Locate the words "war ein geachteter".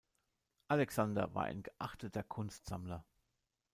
1.35-2.23